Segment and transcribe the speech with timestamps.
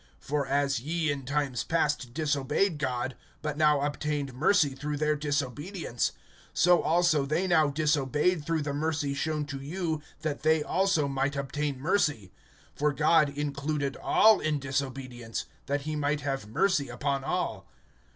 [0.27, 6.13] (30)For as ye in times past disobeyed God, but now obtained mercy through their disobedience;
[6.55, 11.35] (31)so also they now disobeyed through the mercy shown to you, that they also might
[11.35, 12.31] obtain mercy.
[12.79, 17.69] (32)For God included all in disobedience[11:32], that he might have mercy upon all.